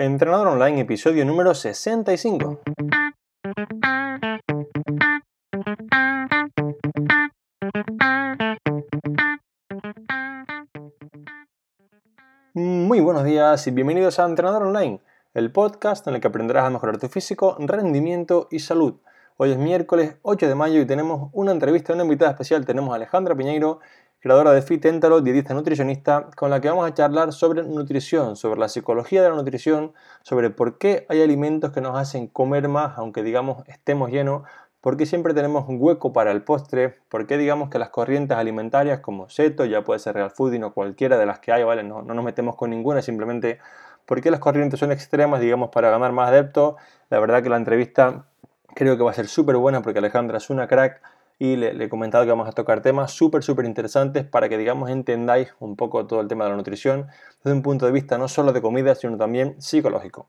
[0.00, 2.60] Entrenador Online, episodio número 65.
[12.54, 15.00] Muy buenos días y bienvenidos a Entrenador Online,
[15.34, 19.00] el podcast en el que aprenderás a mejorar tu físico, rendimiento y salud.
[19.36, 22.64] Hoy es miércoles 8 de mayo y tenemos una entrevista, una invitada especial.
[22.64, 23.80] Tenemos a Alejandra Piñeiro,
[24.20, 28.58] creadora de Fit Entalo, dietista nutricionista, con la que vamos a charlar sobre nutrición, sobre
[28.58, 29.92] la psicología de la nutrición,
[30.22, 34.42] sobre por qué hay alimentos que nos hacen comer más, aunque digamos estemos llenos,
[34.80, 38.36] por qué siempre tenemos un hueco para el postre, por qué digamos que las corrientes
[38.36, 41.82] alimentarias como Seto, ya puede ser Real Fooding o cualquiera de las que hay, ¿vale?
[41.82, 43.58] No, no nos metemos con ninguna, simplemente
[44.06, 46.76] por qué las corrientes son extremas, digamos, para ganar más adeptos.
[47.10, 48.24] La verdad que la entrevista
[48.74, 51.02] creo que va a ser súper buena porque Alejandra es una crack
[51.38, 54.90] y le, he comentado que vamos a tocar temas súper, súper interesantes para que, digamos,
[54.90, 57.06] entendáis un poco todo el tema de la nutrición
[57.44, 60.28] desde un punto de vista no solo de comida, sino también psicológico.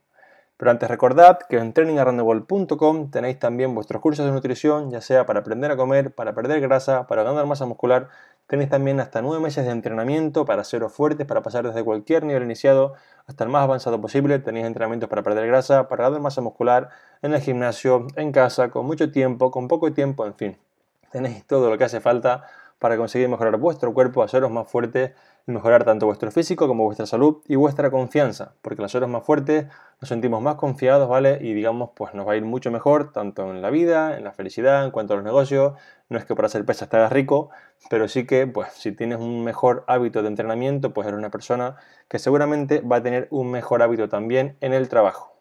[0.57, 5.39] Pero antes recordad que en trainingarrandevol.com tenéis también vuestros cursos de nutrición, ya sea para
[5.39, 8.09] aprender a comer, para perder grasa, para ganar masa muscular.
[8.45, 12.43] Tenéis también hasta 9 meses de entrenamiento para seros fuertes, para pasar desde cualquier nivel
[12.43, 12.95] iniciado
[13.25, 14.37] hasta el más avanzado posible.
[14.39, 16.89] Tenéis entrenamientos para perder grasa, para ganar masa muscular,
[17.21, 20.68] en el gimnasio, en casa, con mucho tiempo, con poco tiempo, en fin
[21.11, 22.45] tenéis todo lo que hace falta
[22.79, 25.11] para conseguir mejorar vuestro cuerpo, haceros más fuertes
[25.45, 29.23] y mejorar tanto vuestro físico como vuestra salud y vuestra confianza, porque las horas más
[29.23, 29.65] fuertes
[29.99, 31.39] nos sentimos más confiados, ¿vale?
[31.41, 34.31] Y digamos, pues nos va a ir mucho mejor, tanto en la vida, en la
[34.31, 35.73] felicidad, en cuanto a los negocios.
[36.07, 37.49] No es que para hacer pesa estés rico,
[37.89, 41.75] pero sí que, pues, si tienes un mejor hábito de entrenamiento, pues eres una persona
[42.07, 45.35] que seguramente va a tener un mejor hábito también en el trabajo.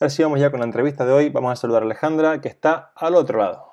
[0.00, 1.30] Ahora sí, vamos ya con la entrevista de hoy.
[1.30, 3.67] Vamos a saludar a Alejandra, que está al otro lado.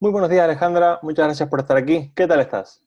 [0.00, 2.12] Muy buenos días Alejandra, muchas gracias por estar aquí.
[2.14, 2.82] ¿Qué tal estás?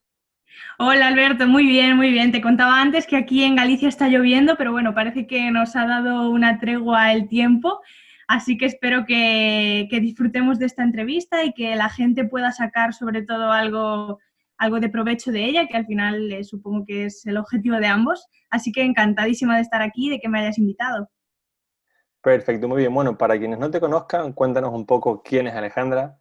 [0.78, 2.32] Hola Alberto, muy bien, muy bien.
[2.32, 5.88] Te contaba antes que aquí en Galicia está lloviendo, pero bueno, parece que nos ha
[5.88, 7.80] dado una tregua el tiempo,
[8.28, 13.22] así que espero que, disfrutemos de esta entrevista y que la gente pueda sacar sobre
[13.22, 14.20] todo algo,
[14.58, 17.88] algo de provecho de ella, que al final eh, supongo que es el objetivo de
[17.88, 18.28] ambos.
[18.50, 21.10] Así que encantadísima de estar aquí y de que me hayas invitado.
[22.22, 22.94] Perfecto, muy bien.
[22.94, 26.18] Bueno, para quienes no te conozcan, cuéntanos un poco quién es Alejandra.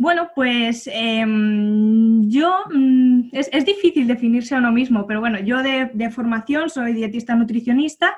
[0.00, 6.10] Bueno, pues em, yo, mm, es, difícil definirse a uno mismo, pero bueno, yo de,
[6.10, 8.16] formación soy dietista nutricionista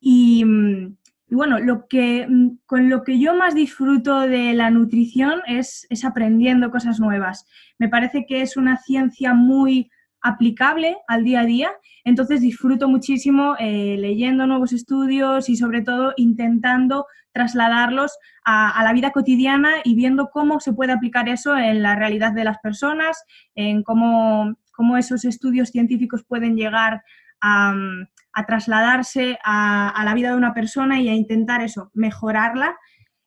[0.00, 0.96] y, mm,
[1.28, 6.06] bueno, lo que, mm, con lo que yo más disfruto de la nutrición es, es
[6.06, 7.46] aprendiendo cosas nuevas.
[7.78, 9.90] Me parece que es una ciencia muy
[10.22, 11.70] aplicable al día a día.
[12.04, 19.12] Entonces disfruto muchísimo eh, leyendo nuevos estudios y sobre todo intentando trasladarlos a, la vida
[19.12, 23.22] cotidiana y viendo cómo se puede aplicar eso en la realidad de las personas,
[23.54, 27.02] en cómo, cómo esos estudios científicos pueden llegar
[27.40, 27.74] a,
[28.46, 32.76] trasladarse a, a, la vida de una persona y a intentar eso, mejorarla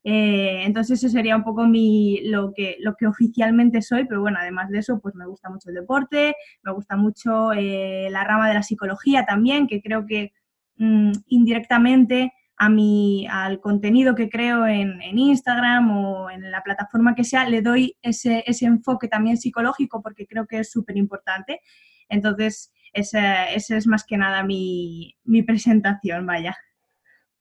[0.04, 4.38] eh, entonces eso sería un poco mi, lo, que, lo que oficialmente soy, pero bueno,
[4.40, 8.48] además de eso, pues me gusta mucho el deporte, me gusta mucho eh, la rama
[8.48, 10.34] de la psicología también, que creo que
[10.78, 17.24] mm, indirectamente a mi, al contenido que creo en, Instagram o en la plataforma que
[17.24, 21.62] sea, le doy ese, ese enfoque también psicológico porque creo que es súper importante.
[22.10, 26.56] Entonces, esa, es más que nada mi, mi presentación, vaya.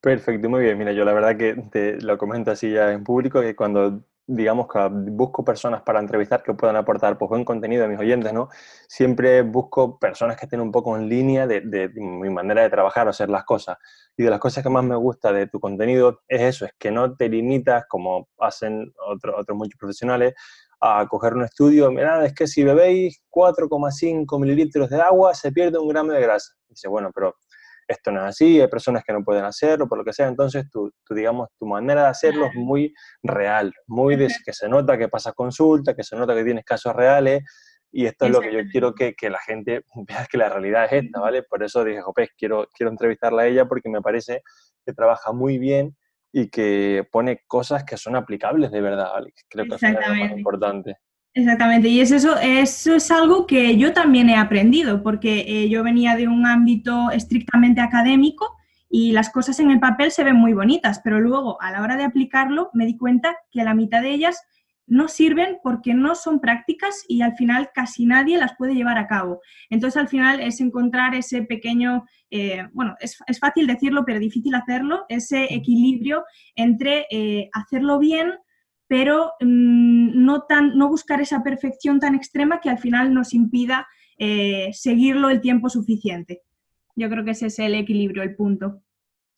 [0.02, 0.76] Perfecto, muy bien.
[0.78, 4.66] Mira, yo la verdad que te lo comento así ya en público, que cuando digamos
[4.66, 8.48] que busco personas para entrevistar que puedan aportar pues, buen contenido a mis oyentes, ¿no?
[8.88, 11.60] Siempre busco personas que estén un poco en línea de,
[11.94, 13.78] mi manera de trabajar o hacer las cosas.
[14.16, 16.90] Y de las cosas que más me gusta de tu contenido es eso, es que
[16.90, 20.34] no te limitas, como hacen otros muchos profesionales,
[20.80, 25.78] a coger un estudio, mira, es que si bebéis 4,5 mililitros de agua se pierde
[25.78, 26.54] un gramo de grasa.
[26.68, 27.36] Dice, bueno, pero
[27.92, 30.68] esto no es así, hay personas que no pueden hacerlo, por lo que sea, entonces
[30.70, 32.92] tu, digamos, tu manera de hacerlo es muy
[33.22, 36.94] real, muy de, que se nota que pasas consulta, que se nota que tienes casos
[36.94, 37.42] reales,
[37.94, 40.86] y esto es lo que yo quiero que, que, la gente vea que la realidad
[40.86, 41.42] es esta, ¿vale?
[41.42, 44.42] Por eso dije, Jopé, quiero, quiero entrevistarla a ella porque me parece
[44.84, 45.96] que trabaja muy bien
[46.32, 49.32] y que pone cosas que son aplicables de verdad, ¿vale?
[49.48, 50.96] Creo que es lo más importante.
[51.34, 55.82] Exactamente, y es eso, eso es algo que yo también he aprendido, porque eh, yo
[55.82, 58.54] venía de un ámbito estrictamente académico
[58.90, 61.96] y las cosas en el papel se ven muy bonitas, pero luego a la hora
[61.96, 64.42] de aplicarlo me di cuenta que la mitad de ellas
[64.86, 69.06] no sirven porque no son prácticas y al final casi nadie las puede llevar a
[69.06, 69.40] cabo.
[69.70, 74.54] Entonces al final es encontrar ese pequeño, eh, bueno, es, es, fácil decirlo, pero difícil
[74.54, 76.24] hacerlo, ese equilibrio
[76.56, 78.32] entre eh, hacerlo bien,
[78.92, 83.88] pero mm, no, tan, no buscar esa perfección tan extrema que al final nos impida
[84.18, 86.42] eh, seguirlo el tiempo suficiente.
[86.94, 88.82] Yo creo que ese es el equilibrio, el punto.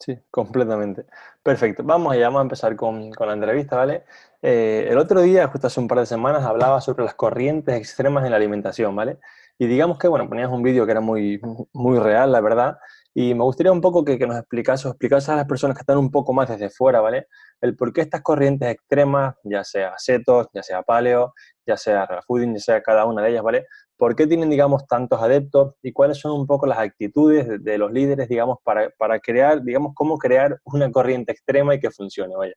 [0.00, 1.06] Sí, completamente.
[1.40, 1.84] Perfecto.
[1.84, 4.02] Vamos allá, vamos a empezar con, con la entrevista, ¿vale?
[4.42, 8.24] Eh, el otro día, justo hace un par de semanas, hablaba sobre las corrientes extremas
[8.24, 9.18] en la alimentación, ¿vale?
[9.56, 11.40] Y digamos que, bueno, ponías un vídeo que era muy,
[11.72, 12.78] muy real, la verdad,
[13.16, 15.82] y me gustaría un poco que, que nos explicase o explicase a las personas que
[15.82, 17.28] están un poco más desde fuera, ¿vale?
[17.60, 21.32] El por qué estas corrientes extremas, ya sea setos, ya sea paleo,
[21.64, 23.66] ya sea real fooding, ya sea cada una de ellas, ¿vale?
[23.96, 27.92] ¿Por qué tienen, digamos, tantos adeptos y cuáles son un poco las actitudes de, los
[27.92, 32.54] líderes, digamos, para, para, crear, digamos, cómo crear una corriente extrema y que funcione, vaya?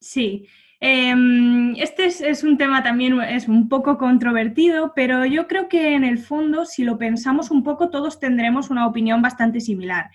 [0.00, 0.48] Sí,
[0.80, 6.18] este es, un tema también, es un poco controvertido, pero yo creo que en el
[6.18, 10.10] fondo, si lo pensamos un poco, todos tendremos una opinión bastante similar.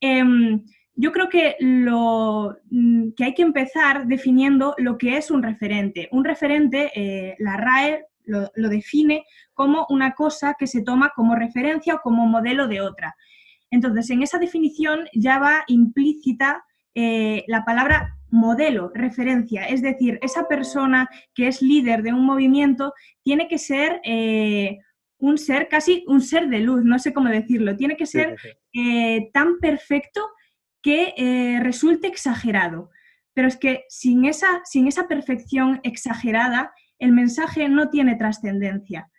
[0.00, 0.62] Em,
[0.94, 6.08] yo creo que, lo, mm, que hay que empezar definiendo lo que es un referente.
[6.12, 9.24] Un referente, eh, la RAE lo, define
[9.54, 13.16] como una cosa que se toma como referencia o como modelo de otra.
[13.70, 16.64] Entonces, en esa definición ya va implícita
[16.94, 22.92] eh, la palabra modelo, referencia, es decir, esa persona que es líder de un movimiento
[23.22, 24.78] tiene que ser eh,
[25.18, 28.36] un ser, casi un ser de luz, no sé cómo decirlo, tiene que ser
[28.72, 30.28] eh, tan perfecto
[30.82, 32.90] que resulte exagerado.
[33.34, 39.10] Pero es que sin esa, sin esa perfección exagerada, el mensaje no tiene trascendencia.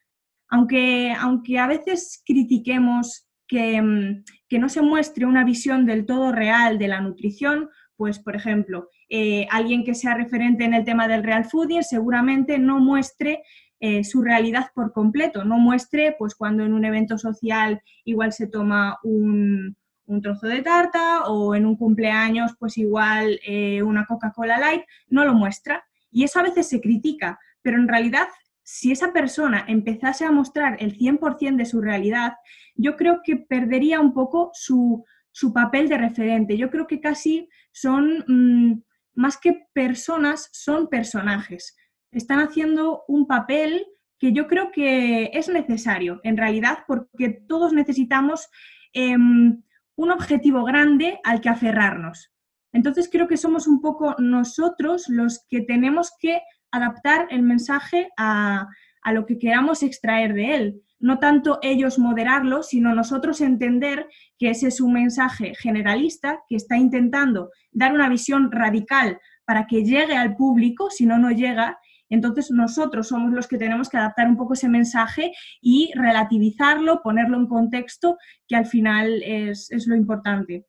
[0.50, 6.32] Aunque, aunque a veces critiquemos que, mm, que, no se muestre una visión del todo
[6.32, 11.08] real de la nutrición, pues por ejemplo, eh, alguien que sea referente en el tema
[11.08, 13.44] del real fooding seguramente no muestre
[13.80, 18.48] eh, su realidad por completo, no muestre pues cuando en un evento social igual se
[18.48, 19.76] toma un,
[20.08, 25.26] un trozo de tarta o en un cumpleaños pues igual eh, una Coca-Cola light, no
[25.26, 25.86] lo muestra.
[26.12, 28.28] Y eso a veces se critica, pero en realidad,
[28.64, 32.34] si esa persona empezase a mostrar el 100% de su realidad,
[32.76, 35.06] yo creo que perdería un poco su,
[35.54, 36.58] papel de referente.
[36.58, 38.84] Yo creo que casi son, mm,
[39.16, 41.76] más que personas, son personajes.
[42.12, 43.86] Están haciendo un papel
[44.20, 48.48] que yo creo que es necesario, en realidad, porque todos necesitamos
[48.94, 49.62] em,
[49.96, 52.32] un objetivo grande al que aferrarnos.
[52.74, 56.42] Entonces creo que somos un poco nosotros los que tenemos que
[56.72, 58.68] adaptar el mensaje a,
[59.12, 60.82] lo que queramos extraer de él.
[61.00, 64.08] No tanto ellos moderarlo, sino nosotros entender
[64.38, 69.84] que ese es un mensaje generalista que está intentando dar una visión radical para que
[69.84, 71.80] llegue al público, si no, no llega.
[72.10, 77.38] Entonces nosotros somos los que tenemos que adaptar un poco ese mensaje y relativizarlo, ponerlo
[77.38, 78.18] en contexto,
[78.48, 80.66] que al final es, es lo importante.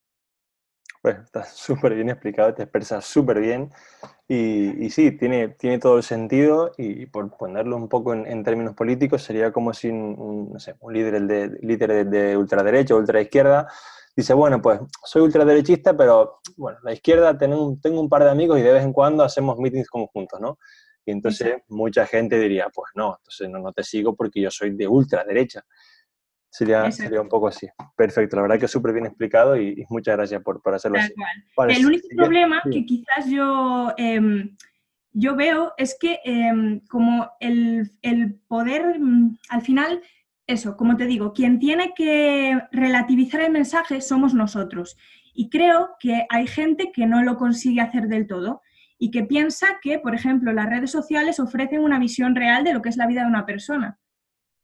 [1.00, 3.70] Pues está súper bien explicado, te expresas súper bien
[4.30, 9.22] y, sí, tiene, tiene todo el sentido y por ponerlo un poco en, términos políticos
[9.22, 13.68] sería como si un, no sé, un líder, de, líder de, ultraderecha o ultraizquierda
[14.14, 18.58] dice, bueno, pues soy ultraderechista, pero bueno, la izquierda tengo, tengo un par de amigos
[18.58, 20.58] y de vez en cuando hacemos meetings conjuntos, ¿no?
[21.06, 24.76] Y entonces mucha gente diría, pues no, entonces no, no te sigo porque yo soy
[24.76, 25.64] de ultraderecha.
[26.50, 27.68] Sería, sería un poco así.
[27.96, 31.12] Perfecto, la verdad que es súper bien explicado y, muchas gracias por, por hacerlo así.
[31.68, 34.56] el único problema que quizás yo, em,
[35.12, 40.02] yo veo es que em, como el, el poder, mm, al final,
[40.46, 44.96] eso, como te digo, quien tiene que relativizar el mensaje somos nosotros.
[45.34, 48.62] Y creo que hay gente que no lo consigue hacer del todo
[48.98, 52.82] y que piensa que, por ejemplo, las redes sociales ofrecen una visión real de lo
[52.82, 53.98] que es la vida de una persona.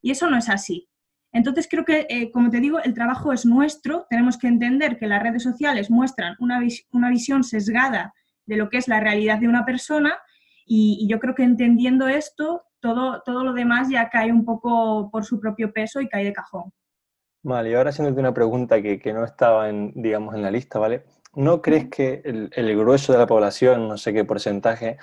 [0.03, 0.89] Y eso no es así.
[1.35, 4.07] Entonces creo que, eh, como te digo, el trabajo es nuestro.
[4.09, 6.61] Tenemos que entender que las redes sociales muestran una,
[6.93, 8.15] una visión sesgada
[8.47, 10.17] de lo que es la realidad de una persona
[10.65, 15.25] y, yo creo que entendiendo esto, todo, todo lo demás ya cae un poco por
[15.25, 16.73] su propio peso y cae de cajón.
[17.43, 20.79] Vale, y ahora haciéndote una pregunta que, que, no estaba en, digamos, en la lista,
[20.79, 21.05] ¿vale?
[21.35, 24.99] ¿No crees que el, el grueso de la población, no sé qué porcentaje,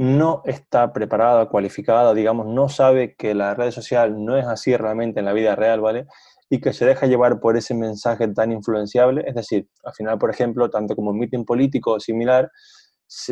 [0.00, 5.20] no está preparada, cualificada, digamos, no sabe que la red social no es así realmente
[5.20, 6.06] en la vida real, ¿vale?
[6.48, 9.22] Y que se deja llevar por ese mensaje tan influenciable.
[9.26, 12.50] Es decir, al final, por ejemplo, tanto como un meeting político o similar,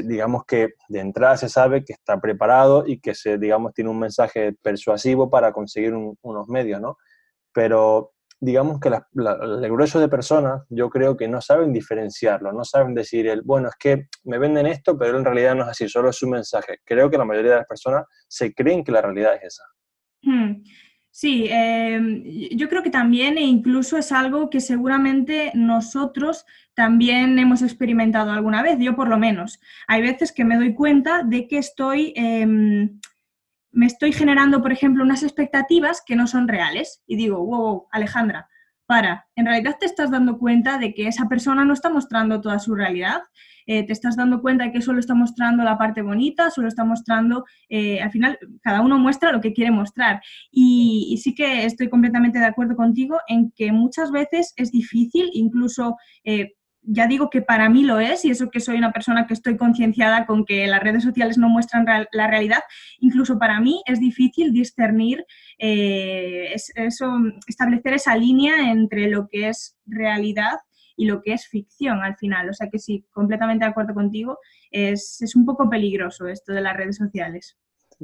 [0.05, 4.01] digamos que de entrada se sabe que está preparado y que se, digamos, tiene un
[4.01, 6.99] mensaje persuasivo para conseguir unos medios, ¿no?
[7.51, 12.95] Pero digamos que el grueso de personas yo creo que no saben diferenciarlo, no saben
[12.95, 16.11] decir, el, bueno, es que me venden esto, pero en realidad no es así, solo
[16.11, 16.79] es un mensaje.
[16.85, 19.65] Creo que la mayoría de las personas se creen que la realidad es esa.
[20.23, 20.63] Hmm.
[21.11, 27.63] Sí, em, yo creo que también e incluso es algo que seguramente nosotros también hemos
[27.63, 29.59] experimentado alguna vez, yo por lo menos.
[29.89, 32.13] Hay veces que me doy cuenta de que estoy...
[32.15, 33.01] Em,
[33.71, 38.49] me estoy generando, por ejemplo, unas expectativas que no son reales y digo, wow, Alejandra,
[38.87, 42.59] para, en realidad te estás dando cuenta de que esa persona no está mostrando toda
[42.59, 43.21] su realidad,
[43.67, 46.85] eh, te estás dando cuenta de que solo está mostrando la parte bonita, solo está
[46.85, 50.23] mostrando, eh, al final, cada uno muestra lo que quiere mostrar.
[50.51, 55.97] Y, sí que estoy completamente de acuerdo contigo en que muchas veces es difícil, incluso...
[56.25, 56.55] Eh,
[56.91, 59.59] ya digo que para mí lo es, y eso que soy una persona que estoy
[59.59, 62.61] concienciada con que las redes sociales no muestran la realidad,
[62.99, 65.25] incluso para mí es difícil discernir
[65.59, 67.13] eso,
[67.47, 70.59] establecer esa línea entre lo que es realidad
[70.97, 72.49] y lo que es ficción al final.
[72.49, 74.39] O sea que sí, completamente de acuerdo contigo,
[74.71, 77.57] es, un poco peligroso esto de las redes sociales.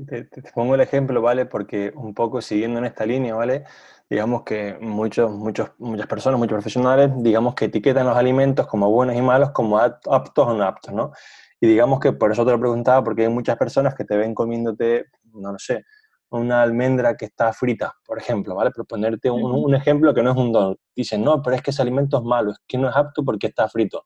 [0.07, 1.47] Te, pongo el ejemplo, ¿vale?
[1.47, 3.65] Porque un poco siguiendo en esta línea, ¿vale?
[4.11, 9.15] Digamos que muchos, muchos, muchas personas, muchos profesionales, digamos que etiquetan los alimentos como buenos
[9.17, 11.13] y malos, como aptos o no aptos, ¿no?
[11.61, 14.35] Y digamos que por eso te lo preguntaba, porque hay muchas personas que te ven
[14.35, 15.85] comiéndote, no lo sé,
[16.31, 18.73] una almendra que está frita, por ejemplo, ¿vale?
[18.73, 20.77] Por ponerte un, ejemplo que no es un don.
[20.95, 23.47] Dicen, no, pero es que ese alimento es malo, es que no es apto porque
[23.47, 24.05] está frito.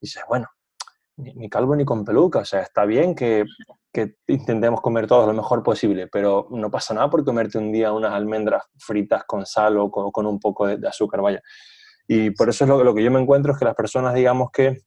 [0.00, 0.48] Dices, bueno,
[1.20, 3.44] ni, calvo ni con peluca, o sea, está bien que,
[3.92, 7.92] que, intentemos comer todo lo mejor posible, pero no pasa nada por comerte un día
[7.92, 11.42] unas almendras fritas con sal o con, un poco de, azúcar, vaya.
[12.06, 14.78] Y por eso es lo, que yo me encuentro, es que las personas, digamos que,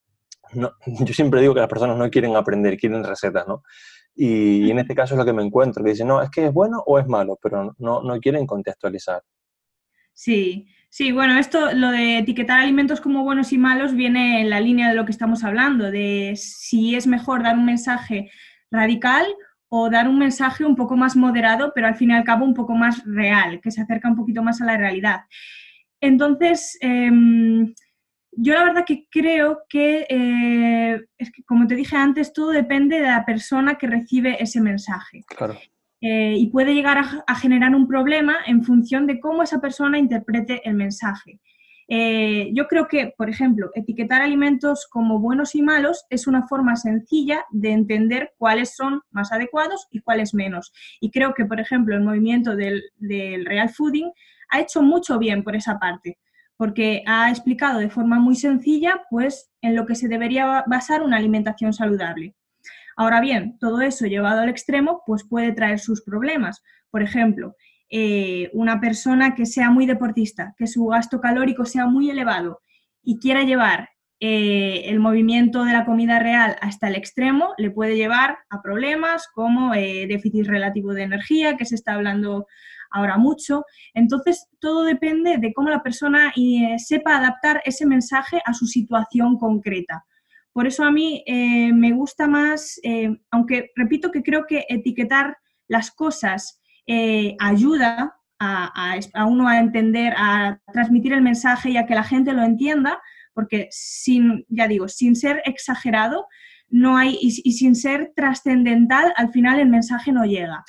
[0.85, 3.63] yo siempre digo que las personas no quieren aprender, quieren recetas, ¿no?
[4.15, 6.53] Y en este caso es lo que me encuentro, que dicen, no, es que es
[6.53, 9.23] bueno o es malo, pero no, no quieren contextualizar.
[10.13, 14.59] Sí, sí, bueno, esto, lo de etiquetar alimentos como buenos y malos viene en la
[14.59, 18.29] línea de lo que estamos hablando, de si es mejor dar un mensaje
[18.69, 19.25] radical
[19.69, 22.53] o dar un mensaje un poco más moderado, pero al fin y al cabo un
[22.53, 25.21] poco más real, que se acerca un poquito más a la realidad.
[25.99, 27.73] Entonces, em,
[28.31, 32.99] yo la verdad que creo que, eh, es que, como te dije antes, todo depende
[32.99, 35.23] de la persona que recibe ese mensaje.
[35.25, 35.57] Claro.
[36.05, 40.61] Eh, y puede llegar a, generar un problema en función de cómo esa persona interprete
[40.67, 41.39] el mensaje.
[41.87, 46.75] Eh, yo creo que, por ejemplo, etiquetar alimentos como buenos y malos es una forma
[46.75, 50.73] sencilla de entender cuáles son más adecuados y cuáles menos.
[50.99, 54.11] Y creo que, por ejemplo, el movimiento del, del real fooding
[54.49, 56.17] ha hecho mucho bien por esa parte
[56.57, 61.17] porque ha explicado de forma muy sencilla pues en lo que se debería basar una
[61.17, 62.35] alimentación saludable.
[62.95, 66.63] Ahora bien, todo eso llevado al extremo pues puede traer sus problemas.
[66.91, 67.55] Por ejemplo,
[67.95, 72.59] eh, una persona que sea muy deportista, que su gasto calórico sea muy elevado
[73.03, 77.95] y quiera llevar eh, el movimiento de la comida real hasta el extremo, le puede
[77.95, 82.47] llevar a problemas como eh, déficit relativo de energía, que se está hablando
[82.89, 83.63] ahora mucho.
[83.93, 86.33] Entonces, todo depende de cómo la persona
[86.77, 90.03] sepa adaptar ese mensaje a su situación concreta.
[90.53, 95.37] Por eso a mí eh, me gusta más, eh, aunque repito que creo que etiquetar
[95.67, 96.59] las cosas
[97.39, 102.43] ayuda a, uno a entender, a transmitir el mensaje y a que la gente lo
[102.43, 103.01] entienda,
[103.33, 106.27] porque sin, ya digo, sin ser exagerado,
[106.69, 110.65] no hay, y sin ser trascendental, al final el mensaje no llega.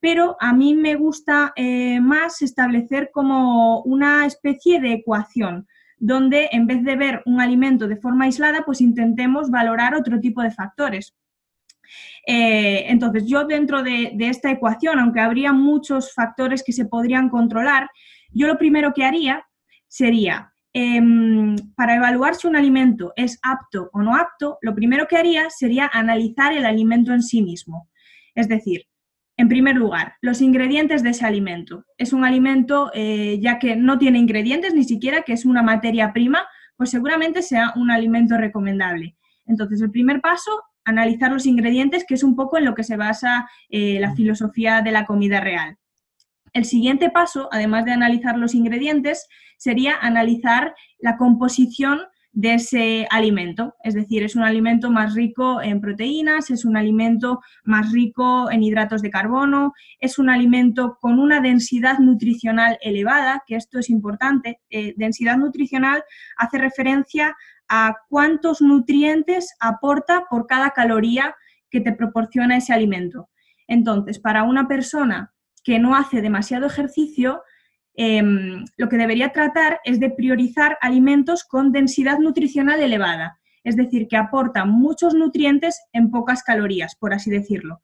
[0.00, 5.66] Pero a mí me gusta eh, más establecer como una especie de ecuación,
[5.98, 10.42] donde en vez de ver un alimento de forma aislada, pues intentemos valorar otro tipo
[10.42, 11.14] de factores.
[12.26, 17.88] Eh, entonces, yo dentro de, esta ecuación, aunque habría muchos factores que se podrían controlar,
[18.32, 19.46] yo lo primero que haría
[19.86, 25.16] sería, em, para evaluar si un alimento es apto o no apto, lo primero que
[25.16, 27.88] haría sería analizar el alimento en sí mismo.
[28.34, 28.86] Es decir,
[29.36, 31.84] en primer lugar, los ingredientes de ese alimento.
[31.98, 36.12] Es un alimento, eh, ya que no tiene ingredientes ni siquiera, que es una materia
[36.12, 39.16] prima, pues seguramente sea un alimento recomendable.
[39.44, 42.96] Entonces, el primer paso, analizar los ingredientes, que es un poco en lo que se
[42.96, 45.76] basa eh, la filosofía de la comida real.
[46.52, 49.28] El siguiente paso, además de analizar los ingredientes,
[49.58, 52.00] sería analizar la composición
[52.36, 53.74] de ese alimento.
[53.82, 58.62] Es decir, es un alimento más rico en proteínas, es un alimento más rico en
[58.62, 64.60] hidratos de carbono, es un alimento con una densidad nutricional elevada, que esto es importante.
[64.68, 66.04] Eh, densidad nutricional
[66.36, 67.34] hace referencia
[67.70, 71.34] a cuántos nutrientes aporta por cada caloría
[71.70, 73.30] que te proporciona ese alimento.
[73.66, 75.32] Entonces, para una persona
[75.64, 77.42] que no hace demasiado ejercicio,
[77.98, 84.06] Em, lo que debería tratar es de priorizar alimentos con densidad nutricional elevada, es decir,
[84.06, 87.80] que aportan muchos nutrientes en pocas calorías, por así decirlo.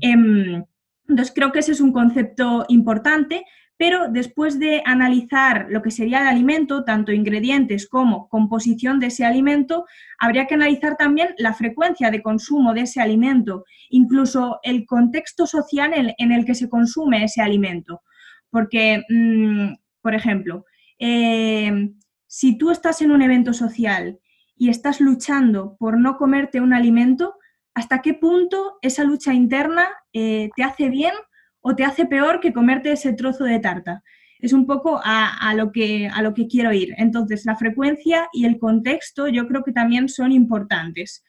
[0.00, 0.64] Em,
[1.08, 3.44] entonces, creo que ese es un concepto importante,
[3.76, 9.24] pero después de analizar lo que sería el alimento, tanto ingredientes como composición de ese
[9.24, 9.86] alimento,
[10.20, 16.14] habría que analizar también la frecuencia de consumo de ese alimento, incluso el contexto social
[16.16, 18.02] en el que se consume ese alimento
[18.52, 20.66] porque, mm, por ejemplo,
[20.98, 21.90] eh,
[22.26, 24.20] si tú estás en un evento social
[24.56, 27.34] y estás luchando por no comerte un alimento,
[27.74, 31.14] ¿hasta qué punto esa lucha interna eh, te hace bien
[31.62, 34.04] o te hace peor que comerte ese trozo de tarta?
[34.38, 36.94] Es un poco a, lo que, a lo que quiero ir.
[36.98, 41.24] Entonces, la frecuencia y el contexto yo creo que también son importantes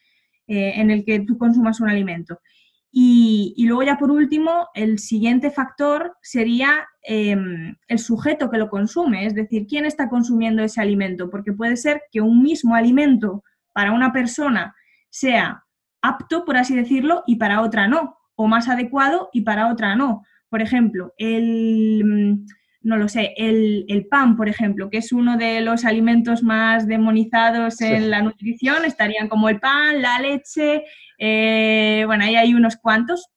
[0.46, 2.40] eh, en el que tú consumas un alimento.
[2.96, 9.26] Y, luego ya por último, el siguiente factor sería em, el sujeto que lo consume,
[9.26, 13.90] es decir, quién está consumiendo ese alimento, porque puede ser que un mismo alimento para
[13.90, 14.76] una persona
[15.10, 15.64] sea
[16.02, 20.22] apto, por así decirlo, y para otra no, o más adecuado y para otra no.
[20.48, 22.44] Por ejemplo, el
[22.84, 27.80] no lo sé, el, pan, por ejemplo, que es uno de los alimentos más demonizados
[27.80, 30.84] en la nutrición, estarían como el pan, la leche,
[31.18, 33.30] eh, bueno, ahí hay unos cuantos.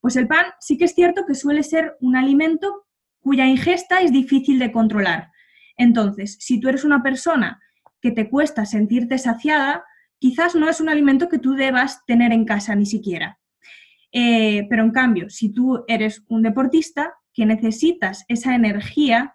[0.00, 2.86] Pues el pan sí que es cierto que suele ser un alimento
[3.20, 5.30] cuya ingesta es difícil de controlar.
[5.76, 7.60] Entonces, si tú eres una persona
[8.02, 9.84] que te cuesta sentirte saciada,
[10.18, 13.38] quizás no es un alimento que tú debas tener en casa ni siquiera.
[14.12, 19.32] Eh, pero en cambio, si tú eres un deportista, que necesitas esa energía,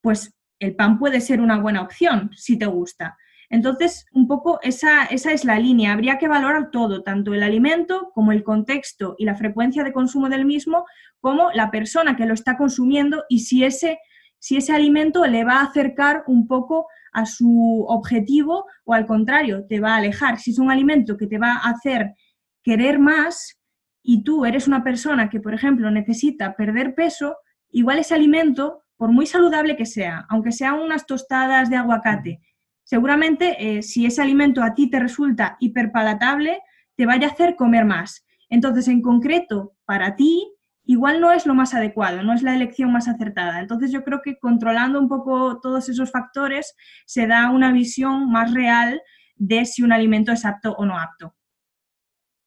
[0.00, 3.16] pues el pan puede ser una buena opción si te gusta.
[3.50, 5.92] Entonces, un poco esa, esa, es la línea.
[5.92, 10.28] Habría que valorar todo, tanto el alimento como el contexto y la frecuencia de consumo
[10.28, 10.84] del mismo,
[11.20, 13.98] como la persona que lo está consumiendo y si ese,
[14.38, 19.64] si ese alimento le va a acercar un poco a su objetivo o al contrario,
[19.68, 20.38] te va a alejar.
[20.38, 22.14] Si es un alimento que te va a hacer
[22.62, 23.58] querer más,
[24.06, 27.38] y tú eres una persona que, por ejemplo, necesita perder peso,
[27.70, 32.40] igual ese alimento, por muy saludable que sea, aunque sean unas tostadas de aguacate,
[32.84, 36.60] seguramente eh, si ese alimento a ti te resulta hiperpalatable,
[36.96, 38.26] te vaya a hacer comer más.
[38.50, 40.52] Entonces, en concreto, para ti,
[40.84, 43.58] igual no es lo más adecuado, no es la elección más acertada.
[43.58, 48.52] Entonces, yo creo que controlando un poco todos esos factores se da una visión más
[48.52, 49.00] real
[49.36, 51.34] de si un alimento es apto o no apto.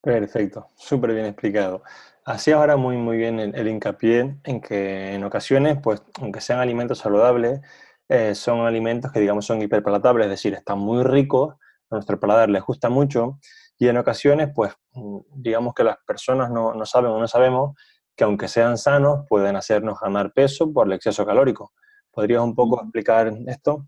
[0.00, 1.82] Perfecto, súper bien explicado.
[2.24, 6.98] Así ahora muy, muy bien el, hincapié en que en ocasiones, pues, aunque sean alimentos
[6.98, 7.60] saludables,
[8.08, 11.54] eh, son alimentos que, digamos, son hiperpalatables, es decir, están muy ricos,
[11.90, 13.38] a nuestro paladar les gusta mucho,
[13.78, 17.76] y en ocasiones, pues, mm, digamos que las personas no, no saben o no sabemos
[18.18, 21.72] que aunque sean sanos, pueden hacernos ganar peso por el exceso calórico.
[22.10, 23.86] ¿Podrías un poco explicar esto?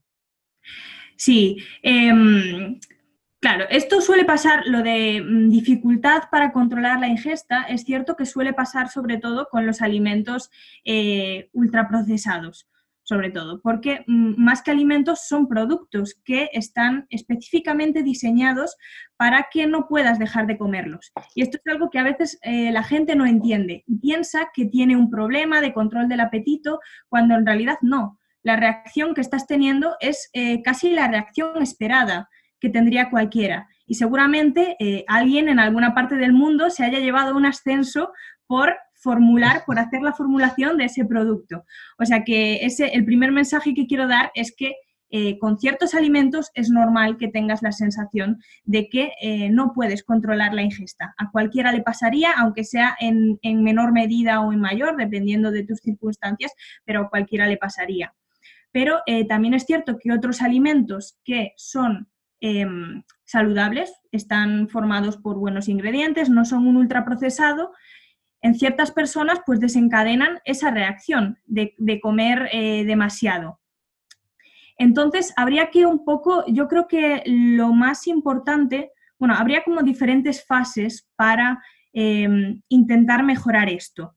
[1.17, 2.79] Sí, em,
[3.41, 8.27] Claro, esto suele pasar, lo de mm, dificultad para controlar la ingesta, es cierto que
[8.27, 10.51] suele pasar sobre todo con los alimentos
[10.85, 12.69] eh, ultraprocesados,
[13.03, 18.77] sobre todo, porque mm, más que alimentos son productos que están específicamente diseñados
[19.17, 21.11] para que no puedas dejar de comerlos.
[21.35, 23.85] Y esto es algo que a veces eh, la gente no entiende.
[24.03, 28.19] Piensa que tiene un problema de control del apetito cuando en realidad no.
[28.43, 32.29] La reacción que estás teniendo es eh, casi la reacción esperada
[32.61, 33.69] que tendría cualquiera.
[33.87, 38.13] Y seguramente eh, alguien en alguna parte del mundo se haya llevado un ascenso
[38.47, 41.65] por formular, por hacer la formulación de ese producto.
[41.99, 44.75] O sea que ese, el primer mensaje que quiero dar es que
[45.13, 50.05] eh, con ciertos alimentos es normal que tengas la sensación de que eh, no puedes
[50.05, 51.15] controlar la ingesta.
[51.19, 55.65] A cualquiera le pasaría, aunque sea en, en, menor medida o en mayor, dependiendo de
[55.65, 56.53] tus circunstancias,
[56.85, 58.15] pero a cualquiera le pasaría.
[58.71, 62.07] Pero también es cierto que otros alimentos que son
[62.41, 67.73] Em, saludables, están formados por buenos ingredientes, no son un ultraprocesado,
[68.41, 73.61] en ciertas personas pues desencadenan esa reacción de, comer eh, demasiado.
[74.79, 80.43] Entonces, habría que un poco, yo creo que lo más importante, bueno, habría como diferentes
[80.47, 84.15] fases para em, intentar mejorar esto.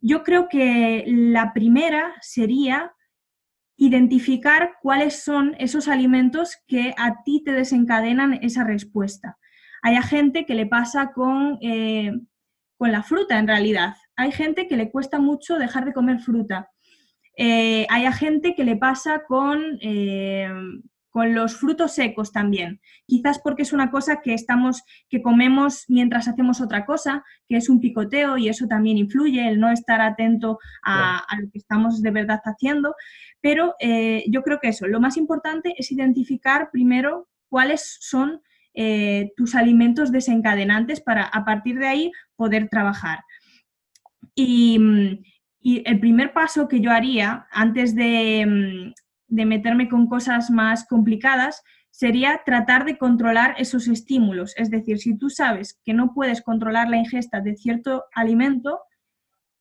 [0.00, 2.94] Yo creo que la primera sería
[3.78, 9.38] identificar cuáles son esos alimentos que a ti te desencadenan esa respuesta.
[9.82, 12.12] Hay gente que le pasa con, eh,
[12.76, 13.94] con la fruta en realidad.
[14.16, 16.70] Hay gente que le cuesta mucho dejar de comer fruta.
[17.36, 20.50] Eh, hay gente que le pasa con, eh,
[21.10, 22.80] con los frutos secos también.
[23.06, 27.68] Quizás porque es una cosa que estamos, que comemos mientras hacemos otra cosa, que es
[27.68, 32.10] un picoteo y eso también influye, el no estar atento a, lo que estamos de
[32.10, 32.94] verdad haciendo.
[33.40, 38.40] Pero eh, yo creo que eso, lo más importante es identificar primero cuáles son
[38.74, 43.20] eh, tus alimentos desencadenantes para a partir de ahí poder trabajar.
[44.34, 44.78] Y,
[45.60, 48.92] y el primer paso que yo haría antes de,
[49.28, 54.54] de meterme con cosas más complicadas sería tratar de controlar esos estímulos.
[54.56, 58.80] Es decir, si tú sabes que no puedes controlar la ingesta de cierto alimento,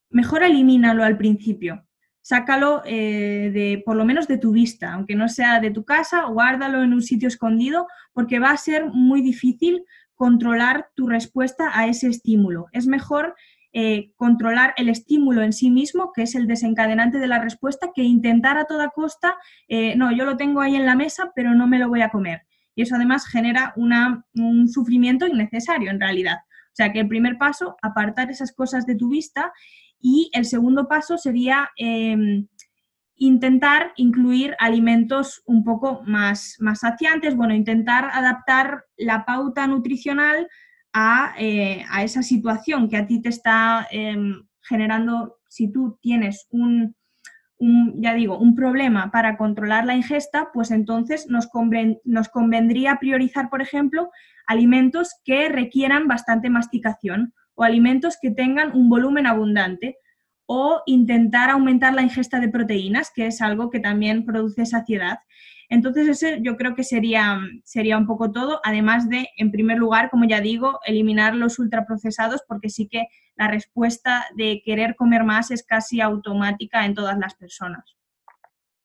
[0.09, 1.86] mejor elimínalo al principio.
[2.27, 6.25] Sácalo eh, de, por lo menos de tu vista, aunque no sea de tu casa,
[6.25, 11.87] guárdalo en un sitio escondido, porque va a ser muy difícil controlar tu respuesta a
[11.87, 12.65] ese estímulo.
[12.73, 13.33] Es mejor
[13.71, 18.03] eh, controlar el estímulo en sí mismo, que es el desencadenante de la respuesta, que
[18.03, 19.37] intentar a toda costa,
[19.69, 22.09] eh, no, yo lo tengo ahí en la mesa, pero no me lo voy a
[22.09, 22.41] comer.
[22.75, 26.39] Y eso además genera un sufrimiento innecesario en realidad.
[26.43, 29.53] O sea que el primer paso, apartar esas cosas de tu vista
[29.99, 32.47] y el segundo paso sería em,
[33.15, 40.47] intentar incluir alimentos un poco más, más saciantes, bueno, intentar adaptar la pauta nutricional
[40.93, 46.95] a, eh, esa situación que a ti te está em, generando, si tú tienes un,
[47.59, 54.11] ya digo, un problema para controlar la ingesta, pues entonces nos convendría priorizar, por ejemplo,
[54.45, 59.97] alimentos que requieran bastante masticación o alimentos que tengan un volumen abundante
[60.45, 65.19] o intentar aumentar la ingesta de proteínas, que es algo que también produce saciedad.
[65.67, 70.09] Entonces, ese yo creo que sería, sería un poco todo, además de, en primer lugar,
[70.09, 75.51] como ya digo, eliminar los ultraprocesados, porque sí que la respuesta de querer comer más
[75.51, 77.97] es casi automática en todas las personas.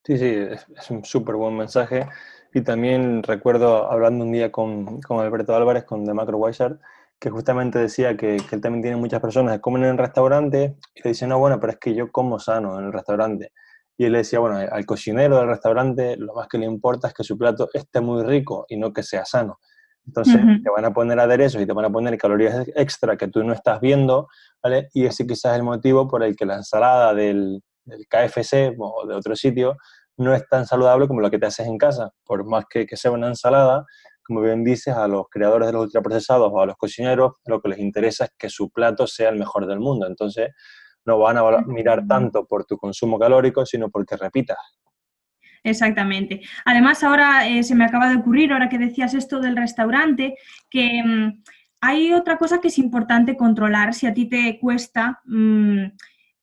[0.05, 2.09] Sí, sí, es, un súper buen mensaje.
[2.55, 6.81] Y también recuerdo hablando un día con, con Alberto Álvarez, con The Macro Wizard,
[7.23, 11.03] que justamente decía que, él también tiene muchas personas que comen en el restaurante y
[11.05, 13.53] le dicen, no, bueno, pero es que yo como sano en el restaurante.
[13.97, 17.15] Y él le decía, bueno, al cocinero del restaurante lo más que le importa es
[17.15, 19.61] que su plato esté muy rico y no que sea sano.
[20.05, 23.45] Entonces te van a poner aderezos y te van a poner calorías extra que tú
[23.45, 24.27] no estás viendo,
[24.61, 24.89] ¿vale?
[24.93, 29.07] Y ese quizás es el motivo por el que la ensalada del, del KFC o
[29.07, 29.77] de otro sitio
[30.17, 32.11] no es tan saludable como lo que te haces en casa.
[32.25, 33.87] Por más que, que sea una ensalada,
[34.25, 37.71] como bien dices, a los creadores de los ultraprocesados o a los cocineros, lo que
[37.71, 40.07] les interesa es que su plato sea el mejor del mundo.
[40.07, 40.51] Entonces,
[41.05, 44.59] no van a mirar tanto por tu consumo calórico, sino porque repitas.
[45.65, 46.41] Exactamente.
[46.65, 50.35] Además, ahora eh, se me acaba de ocurrir, ahora que decías esto del restaurante,
[50.69, 51.43] que mm,
[51.81, 55.85] hay otra cosa que es importante controlar si a ti te cuesta, mm,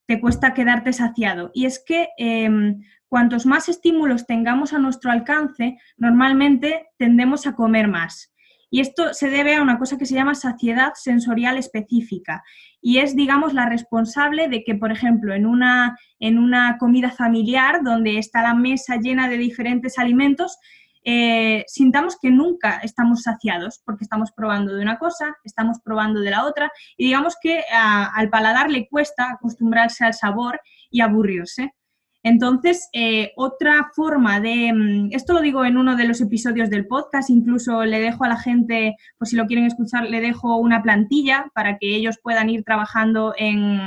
[0.06, 1.52] te cuesta quedarte saciado.
[1.54, 7.88] Y es que em, cuantos más estímulos tengamos a nuestro alcance, normalmente tendemos a comer
[7.88, 8.32] más.
[8.72, 12.44] Y esto se debe a una cosa que se llama saciedad sensorial específica
[12.82, 17.82] y es, digamos, la responsable de que, por ejemplo, en una, en una comida familiar
[17.84, 20.58] donde está la mesa llena de diferentes alimentos,
[21.04, 26.30] eh, sintamos que nunca estamos saciados porque estamos probando de una cosa, estamos probando de
[26.30, 31.74] la otra y digamos que al paladar le cuesta acostumbrarse al sabor y aburrirse.
[32.24, 36.88] Entonces, eh, otra forma de, mm, esto lo digo en uno de los episodios del
[36.88, 40.84] podcast, incluso le dejo a la gente, por si lo quieren escuchar, le dejo una
[40.84, 43.80] plantilla para que ellos puedan ir trabajando en,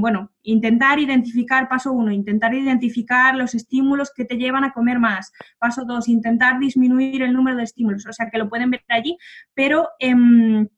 [0.00, 5.32] bueno, intentar identificar, paso uno, intentar identificar los estímulos que te llevan a comer más.
[5.58, 9.16] Paso dos, intentar disminuir el número de estímulos, o sea que lo pueden ver allí,
[9.54, 10.68] pero em,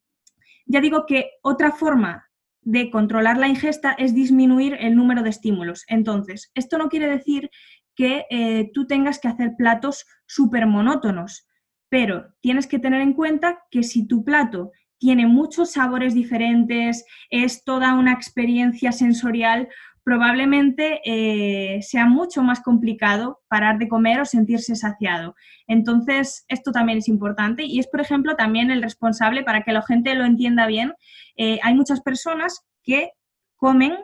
[0.66, 2.30] ya digo que otra forma
[2.64, 5.84] de controlar la ingesta es disminuir el número de estímulos.
[5.88, 7.50] Entonces, esto no quiere decir
[7.94, 11.46] que eh, tú tengas que hacer platos súper monótonos,
[11.88, 17.62] pero tienes que tener en cuenta que si tu plato tiene muchos sabores diferentes, es
[17.64, 19.68] toda una experiencia sensorial,
[20.04, 25.34] probablemente eh, sea mucho más complicado parar de comer o sentirse saciado.
[25.66, 29.82] Entonces, esto también es importante y es, por ejemplo, también el responsable para que la
[29.82, 30.92] gente lo entienda bien.
[31.36, 33.12] Eh, hay muchas personas que
[33.56, 33.96] comen,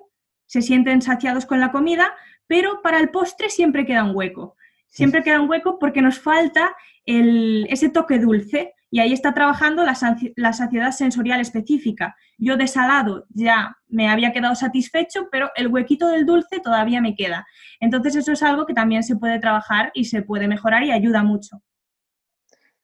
[0.46, 2.14] se sienten saciados con la comida,
[2.46, 4.56] pero para el postre siempre queda un hueco.
[4.88, 6.74] Siempre queda un hueco porque nos falta
[7.06, 12.16] ese toque dulce y ahí está trabajando la, saciedad sensorial específica.
[12.40, 17.14] Yo de salado ya me había quedado satisfecho, pero el huequito del dulce todavía me
[17.14, 17.46] queda.
[17.80, 21.22] Entonces eso es algo que también se puede trabajar y se puede mejorar y ayuda
[21.22, 21.60] mucho.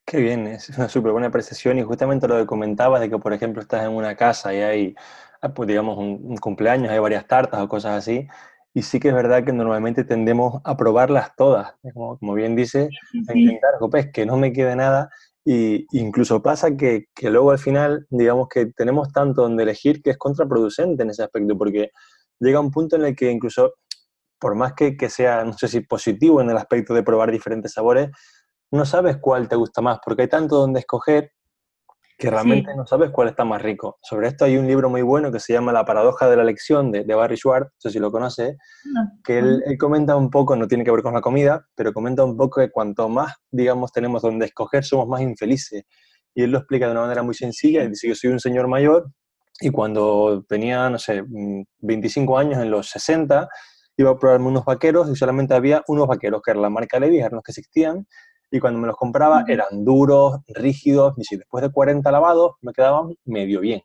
[0.04, 3.32] Qué bien, es una súper buena apreciación y justamente lo que comentabas de que, por
[3.32, 4.94] ejemplo, estás en una casa y hay,
[5.40, 8.28] ah, pues, digamos, un, cumpleaños, hay varias tartas o cosas así,
[8.72, 12.88] y sí que es verdad que normalmente tendemos a probarlas todas, como, como bien dice,
[13.28, 15.10] a intentar, pues, que no me quede nada,
[15.48, 20.10] y incluso pasa que, que, luego al final, digamos que tenemos tanto donde elegir que
[20.10, 21.92] es contraproducente en ese aspecto, porque
[22.40, 23.74] llega un punto en el que incluso,
[24.40, 27.72] por más que, que sea, no sé si positivo en el aspecto de probar diferentes
[27.72, 28.10] sabores,
[28.72, 31.30] no sabes cuál te gusta más, porque hay tanto donde escoger
[32.18, 33.98] que realmente no sabes cuál está más rico.
[34.02, 36.90] Sobre esto hay un libro muy bueno que se llama La paradoja de la elección
[36.90, 38.56] de, Barry Schwartz, no sé si lo conoces,
[39.22, 42.36] que él, comenta un poco, no tiene que ver con la comida, pero comenta un
[42.36, 45.84] poco que cuanto más, digamos, tenemos donde escoger, somos más infelices.
[46.34, 49.10] Y él lo explica de una manera muy sencilla, dice, yo soy un señor mayor
[49.60, 51.22] y cuando tenía, no sé,
[51.80, 53.48] 25 mm, años, en los 60,
[53.98, 57.20] iba a probarme unos vaqueros y solamente había unos vaqueros, que era la marca Levi's,
[57.20, 58.06] eran los que existían,
[58.50, 62.72] y cuando me los compraba eran duros, rígidos, y si después de 40 lavados me
[62.72, 63.82] quedaban medio bien.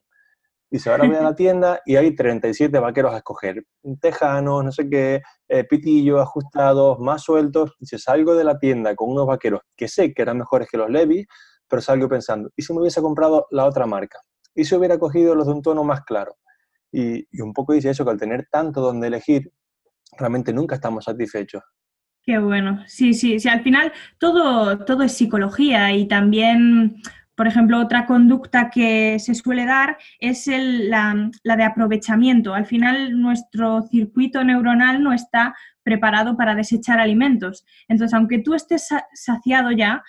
[0.69, 3.65] Dice, ahora voy a la tienda y hay 37 vaqueros a escoger.
[3.99, 7.75] Tejanos, no sé qué, eh, pitillos ajustados, más sueltos.
[7.77, 10.89] Dice, salgo de la tienda con unos vaqueros que sé que eran mejores que los
[10.89, 11.25] Levi,
[11.67, 14.19] pero salgo pensando, ¿y si me hubiese comprado la otra marca?
[14.55, 16.35] ¿Y si hubiera cogido los de un tono más claro?
[16.91, 19.51] Y, y un poco dice eso, que al tener tanto donde elegir,
[20.17, 21.63] realmente nunca estamos satisfechos.
[22.23, 22.83] Qué bueno.
[22.85, 23.49] Sí, sí, sí.
[23.49, 27.01] Al final todo, todo es psicología y también
[27.41, 32.53] por ejemplo, otra conducta que se suele dar es la, de aprovechamiento.
[32.53, 37.65] Al final, nuestro circuito neuronal no está preparado para desechar alimentos.
[37.87, 40.03] Entonces, aunque tú estés saciado ya,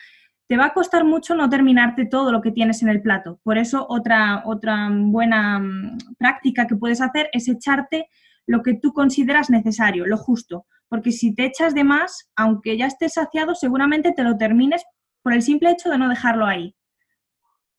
[0.47, 3.41] te va a costar mucho no terminarte todo lo que tienes en el plato.
[3.43, 8.09] Por eso, otra, otra buena mm, práctica que puedes hacer es echarte
[8.47, 10.67] lo que tú consideras necesario, lo justo.
[10.93, 14.85] Porque si te echas de más, aunque ya estés saciado, seguramente te lo termines
[15.23, 16.77] por el simple hecho de no dejarlo ahí.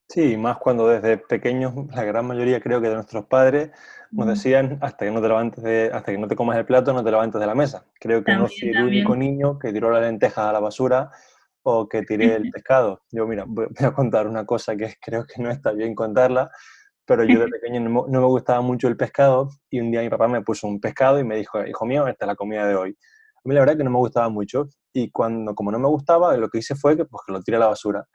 [0.09, 3.69] Sí, más cuando desde pequeños, la gran mayoría creo que de nuestros padres
[4.09, 6.91] nos decían hasta que no te levantes de, hasta que no te comas el plato,
[6.91, 7.85] no te levantes de la mesa.
[7.99, 11.11] Creo que no soy el único niño que tiró la lenteja a la basura
[11.61, 13.03] o que tiré el pescado.
[13.11, 16.49] Yo, mira, voy a contar una cosa que creo que no está bien contarla,
[17.05, 20.27] pero yo de pequeño no, me gustaba mucho el pescado y un día mi papá
[20.27, 22.97] me puso un pescado y me dijo, hijo mío, esta es la comida de hoy.
[23.35, 25.87] A mí la verdad es que no me gustaba mucho y cuando, como no me
[25.87, 28.05] gustaba, lo que hice fue que, pues, que lo tiré a la basura.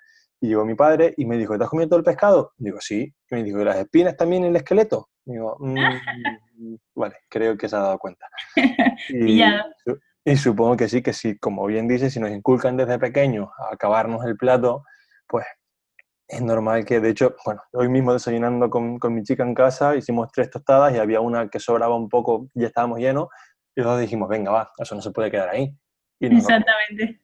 [0.40, 2.52] Y llegó mi padre y me dijo, ¿te has comido todo el pescado?
[2.56, 3.12] Digo, sí.
[3.30, 5.08] Y me dijo, ¿y las espinas también en el esqueleto?
[5.24, 5.74] Digo, mm,
[6.94, 8.26] vale, creo que se ha dado cuenta.
[9.10, 9.42] Y,
[10.24, 13.74] y, supongo que sí, que sí, como bien dice, si nos inculcan desde pequeños a
[13.74, 14.82] acabarnos el plato,
[15.26, 15.46] pues
[16.28, 19.96] es normal que, de hecho, bueno, hoy mismo desayunando con, con mi chica en casa,
[19.96, 23.28] hicimos tres tostadas y había una que sobraba un poco, ya estábamos llenos,
[23.74, 25.74] y nosotros dijimos, venga, va, eso no se puede quedar ahí.
[26.20, 27.20] Exactamente.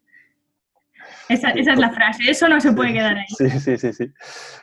[1.28, 3.26] Esa, esa, es la frase, eso no se puede quedar ahí.
[3.28, 4.06] Sí, sí, sí, sí.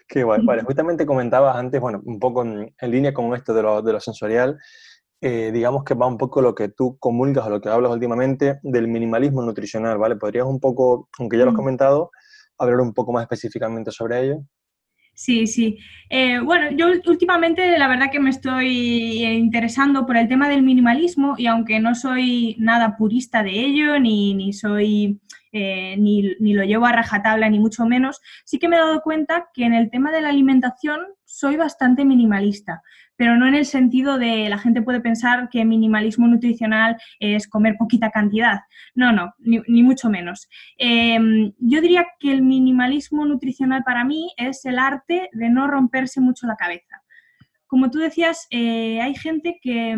[0.08, 0.44] Qué guay.
[0.44, 4.00] Vale, justamente comentabas antes, bueno, un poco en, línea con esto de lo, de lo
[4.00, 4.58] sensorial,
[5.22, 8.60] eh, digamos que va un poco lo que tú comulgas o lo que hablas últimamente
[8.64, 10.16] del minimalismo nutricional, ¿vale?
[10.16, 12.10] ¿Podrías un poco, aunque ya lo has comentado,
[12.64, 14.44] hablar un poco más específicamente sobre ello?
[15.14, 15.78] Sí, sí.
[16.10, 21.36] Eh, bueno, yo últimamente la verdad que me estoy interesando por el tema del minimalismo
[21.38, 25.20] y aunque no soy nada purista de ello, ni, ni soy
[25.52, 29.02] eh, ni, ni, lo llevo a rajatabla, ni mucho menos, sí que me he dado
[29.02, 32.82] cuenta que en el tema de la alimentación soy bastante minimalista,
[33.22, 37.76] pero no en el sentido de la gente puede pensar que minimalismo nutricional es comer
[37.78, 38.62] poquita cantidad.
[38.96, 40.50] No, no, ni, mucho menos.
[40.76, 46.20] Em, yo diría que el minimalismo nutricional para mí es el arte de no romperse
[46.20, 47.04] mucho la cabeza.
[47.68, 49.96] Como tú decías, eh, hay gente que,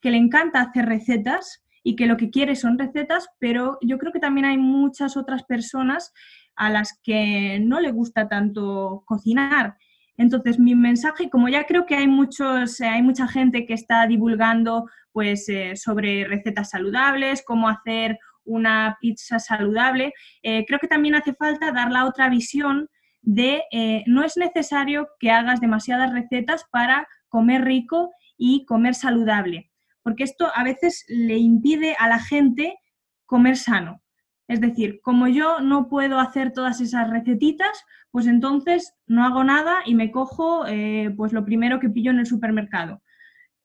[0.00, 4.12] que le encanta hacer recetas y que lo que quiere son recetas, pero yo creo
[4.12, 6.12] que también hay muchas otras personas
[6.56, 9.76] a las que no le gusta tanto cocinar.
[10.18, 14.90] Entonces, mi mensaje, como ya creo que hay, muchos, hay mucha gente que está divulgando
[15.12, 21.32] pues, eh, sobre recetas saludables, cómo hacer una pizza saludable, eh, creo que también hace
[21.32, 22.88] falta dar la otra visión
[23.22, 29.70] de eh, no es necesario que hagas demasiadas recetas para comer rico y comer saludable
[30.08, 32.78] porque esto a veces le impide a la gente
[33.26, 34.00] comer sano.
[34.48, 39.80] Es decir, como yo no puedo hacer todas esas recetitas, pues entonces no hago nada
[39.84, 43.02] y me cojo eh, pues lo primero que pillo en el supermercado.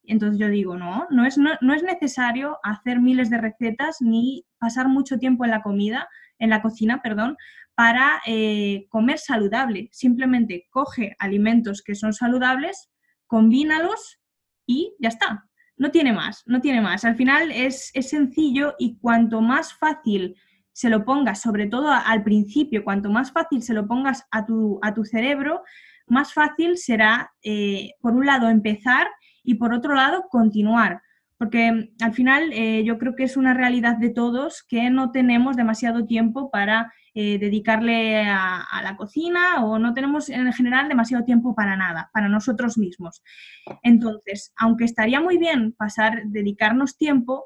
[0.04, 4.90] Entonces yo digo, no, no es, no, es necesario hacer miles de recetas ni pasar
[4.90, 7.38] mucho tiempo en la comida, en la cocina, perdón,
[7.74, 9.88] para eh, comer saludable.
[9.94, 12.92] Simplemente coge alimentos que son saludables,
[13.28, 14.20] combínalos
[14.66, 17.06] y ya está no tiene más, no tiene más.
[17.06, 20.36] Al final es, sencillo y cuanto más fácil
[20.74, 24.80] se lo pongas, sobre todo al principio, cuanto más fácil se lo pongas a tu,
[24.82, 25.62] a tu cerebro,
[26.08, 29.08] más fácil será, eh, por un lado, empezar
[29.44, 31.02] y por otro lado, continuar.
[31.38, 35.56] Porque al final eh, yo creo que es una realidad de todos que no tenemos
[35.56, 41.54] demasiado tiempo para eh, dedicarle a, la cocina o no tenemos en general demasiado tiempo
[41.54, 43.22] para nada, para nosotros mismos.
[43.84, 47.46] Entonces, aunque estaría muy bien pasar, dedicarnos tiempo,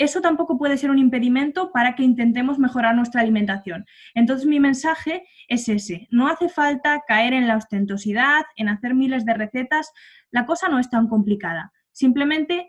[0.00, 3.84] eso tampoco puede ser un impedimento para que intentemos mejorar nuestra alimentación.
[4.14, 9.26] Entonces mi mensaje es ese, no hace falta caer en la ostentosidad, en hacer miles
[9.26, 9.92] de recetas,
[10.30, 11.72] la cosa no es tan complicada.
[11.92, 12.68] Simplemente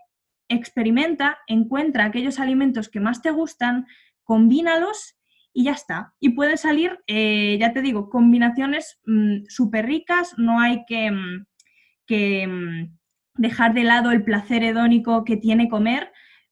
[0.49, 3.87] experimenta, encuentra aquellos alimentos que más te gustan,
[4.25, 5.15] combínalos
[5.53, 6.13] y ya está.
[6.19, 11.45] Y pueden salir, eh, ya te digo, combinaciones mm, súper ricas, no hay que, mm,
[12.09, 12.97] mm,
[13.35, 16.11] dejar de lado el placer hedónico que tiene comer,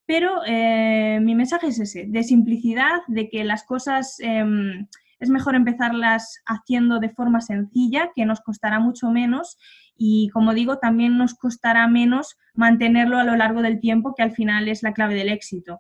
[0.10, 4.88] pero eh, mi mensaje es ese, de simplicidad, de que las cosas em,
[5.20, 9.60] es mejor empezarlas haciendo de forma sencilla, que nos costará mucho menos
[9.96, 14.32] y, como digo, también nos costará menos mantenerlo a lo largo del tiempo, que al
[14.32, 15.80] final es la clave del éxito.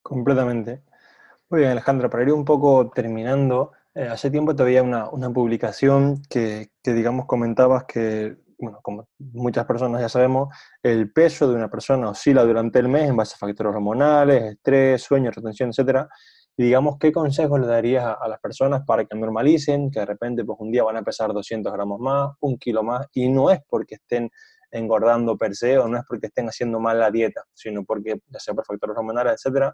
[0.00, 0.80] Completamente.
[1.50, 6.22] Muy bien, Alejandra, para ir un poco terminando, eh, hace tiempo te veía una, publicación
[6.30, 11.68] que, que, digamos, comentabas que bueno, como muchas personas ya sabemos, el peso de una
[11.68, 16.06] persona oscila durante el mes en base a factores hormonales, estrés, sueño, retención, etc.
[16.56, 20.44] Y digamos, ¿qué consejos le darías a, las personas para que normalicen, que de repente
[20.44, 23.60] pues un día van a pesar 200 gramos más, un kilo más, y no es
[23.68, 24.30] porque estén
[24.72, 28.38] engordando per se o no es porque estén haciendo mal la dieta, sino porque, ya
[28.38, 29.72] sea por factores hormonales, etc.,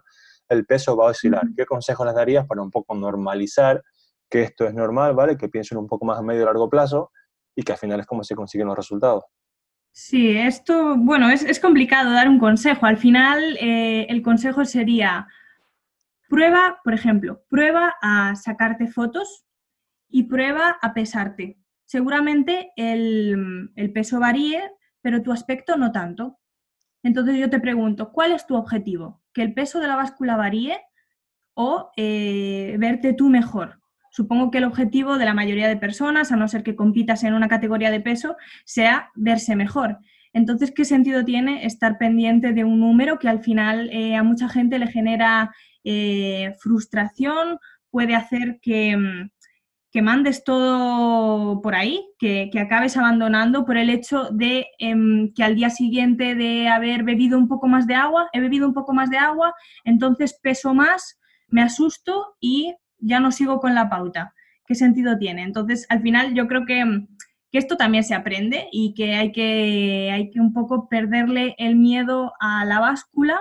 [0.49, 1.43] el peso va a oscilar.
[1.55, 3.83] ¿Qué consejos les darías para un poco normalizar
[4.29, 5.37] que esto es normal, ¿vale?
[5.37, 7.11] Que piensen un poco más a medio y largo plazo
[7.57, 9.23] y que al final es como se consiguen los resultados.
[9.91, 12.85] Sí, esto, bueno, es, complicado dar un consejo.
[12.85, 15.27] Al final, eh, el consejo sería,
[16.29, 19.47] prueba, por ejemplo, prueba a sacarte fotos
[20.07, 21.57] y prueba a pesarte.
[21.83, 24.69] Seguramente el, peso varíe,
[25.01, 26.37] pero tu aspecto no tanto.
[27.01, 29.23] Entonces yo te pregunto, ¿cuál es tu objetivo?
[29.33, 30.79] ¿Que el peso de la báscula varíe
[31.55, 33.81] o eh, verte tú mejor?
[34.17, 37.35] Supongo que el objetivo de la mayoría de personas, a no ser que compitas en
[37.35, 39.99] una categoría de peso, sea verse mejor.
[40.33, 44.49] Entonces, ¿qué sentido tiene estar pendiente de un número que al final eh, a mucha
[44.49, 45.53] gente le genera
[45.83, 47.59] eh, frustración,
[47.91, 49.29] puede hacer que, mm,
[49.91, 55.53] que, mandes todo por ahí, que, acabes abandonando por el hecho de em, que al
[55.53, 59.11] día siguiente de haber bebido un poco más de agua, he bebido un poco más
[59.11, 59.53] de agua,
[59.85, 64.33] entonces peso más, me asusto y ya no sigo con la pauta.
[64.65, 65.43] ¿Qué sentido tiene?
[65.43, 66.83] Entonces, al final yo creo que,
[67.53, 72.33] esto también se aprende y que hay, que hay que un poco perderle el miedo
[72.39, 73.39] a la báscula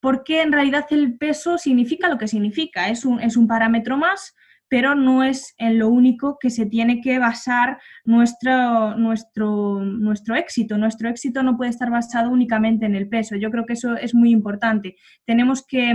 [0.00, 4.34] porque en realidad el peso significa lo que significa, es un, es un parámetro más,
[4.68, 10.76] pero no es en lo único que se tiene que basar nuestro, nuestro, nuestro éxito.
[10.76, 13.34] Nuestro éxito no puede estar basado únicamente en el peso.
[13.36, 14.96] Yo creo que eso es muy importante.
[15.24, 15.94] Tenemos que,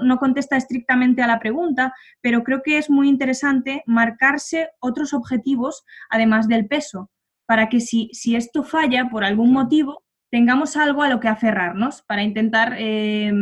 [0.00, 5.84] no contesta estrictamente a la pregunta, pero creo que es muy interesante marcarse otros objetivos
[6.10, 7.10] además del peso,
[7.46, 12.02] para que si, si esto falla por algún motivo, tengamos algo a lo que aferrarnos
[12.02, 13.32] para intentar eh,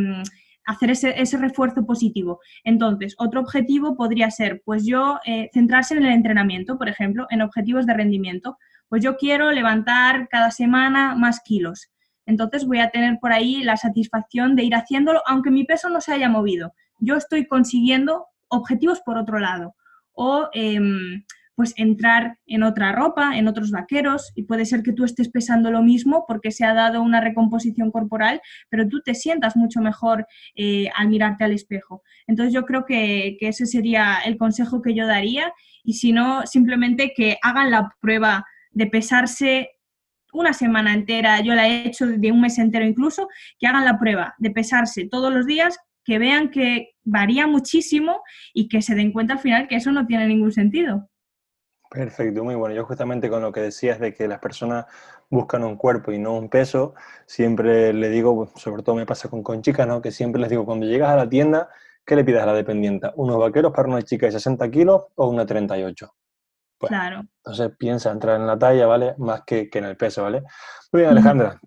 [0.67, 2.41] hacer ese, refuerzo positivo.
[2.65, 7.43] Entonces, otro objetivo podría ser, pues yo, eh, centrarse en el entrenamiento, por ejemplo, en
[7.43, 8.59] objetivos de rendimiento.
[8.89, 11.89] Pues yo quiero levantar cada semana más kilos.
[12.27, 16.01] Entonces voy a tener por ahí la satisfacción de ir haciéndolo, aunque mi peso no
[16.01, 16.75] se haya movido.
[16.99, 19.75] Yo estoy consiguiendo objetivos por otro lado.
[20.13, 21.25] O em,
[21.57, 25.71] pues entrar en otra ropa, en otros vaqueros, y puede ser que tú estés pesando
[25.71, 30.27] lo mismo porque se ha dado una recomposición corporal, pero tú te sientas mucho mejor
[30.55, 32.03] eh, al mirarte al espejo.
[32.27, 36.47] Entonces yo creo que, que ese sería el consejo que yo daría, y si no,
[36.47, 39.71] simplemente que hagan la prueba de pesarse
[40.37, 43.99] una semana entera, yo la he hecho de un mes entero incluso, que hagan la
[43.99, 48.23] prueba de pesarse todos los días, que vean que varía muchísimo
[48.55, 51.09] y que se den cuenta al final que eso no tiene ningún sentido.
[51.91, 52.75] Perfecto, muy bueno.
[52.75, 54.87] Yo justamente con lo que decías de que las personas
[55.31, 56.95] buscan un cuerpo y no un peso,
[57.27, 60.03] siempre le digo, sobre todo me pasa con, con chicas, ¿no?
[60.03, 61.69] que siempre les digo, cuando llegas a la tienda,
[62.05, 63.13] ¿qué le pidas a la dependienta?
[63.17, 66.13] ¿Unos vaqueros para una chica de 60 kilos o una 38?
[66.79, 67.25] Pues, claro.
[67.39, 69.15] Entonces piensa entrar en la talla, ¿vale?
[69.19, 70.43] Más que, en el peso, ¿vale?
[70.93, 71.61] Muy bien, Alejandra.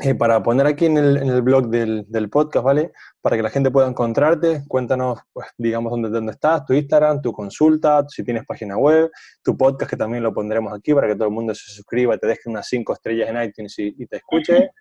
[0.00, 2.90] Eh, para poner aquí en el, blog del, podcast, ¿vale?
[3.20, 7.32] Para que la gente pueda encontrarte, cuéntanos, pues, digamos, dónde, dónde estás, tu Instagram, tu
[7.32, 9.08] consulta, si tienes página web,
[9.44, 12.26] tu podcast, que también lo pondremos aquí para que todo el mundo se suscriba, te
[12.26, 14.70] deje unas cinco estrellas en iTunes y, te escuche.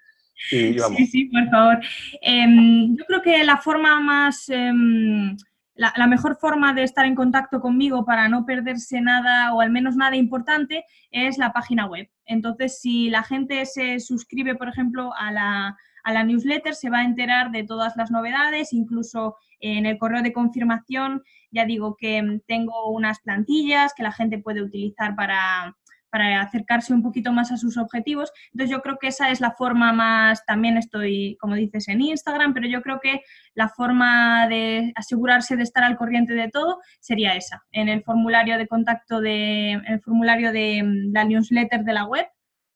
[0.51, 0.97] Y vamos.
[0.97, 1.79] Sí, sí, por favor.
[2.19, 4.49] Em, yo creo que la forma más...
[4.49, 5.37] Em,
[5.75, 9.95] la, mejor forma de estar en contacto conmigo para no perderse nada o al menos
[9.95, 12.09] nada importante es la página web.
[12.25, 16.99] Entonces, si la gente se suscribe, por ejemplo, a la, a la newsletter, se va
[16.99, 22.41] a enterar de todas las novedades, incluso en el correo de confirmación, ya digo que
[22.47, 25.75] tengo unas plantillas que la gente puede utilizar para,
[26.13, 28.31] para acercarse un poquito más a sus objetivos.
[28.51, 32.53] Entonces yo creo que esa es la forma más, también estoy, como dices, en Instagram,
[32.53, 33.21] pero yo creo que
[33.55, 38.59] la forma de asegurarse de estar al corriente de todo sería esa, en el formulario
[38.59, 42.27] de contacto de, el formulario de la newsletter de la web,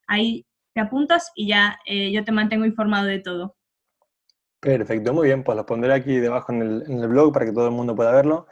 [0.08, 3.54] ahí te apuntas y ya eh, yo te mantengo informado de todo.
[4.58, 7.68] Perfecto, muy bien, pues lo pondré aquí debajo en en el blog para que todo
[7.68, 8.48] el mundo pueda verlo.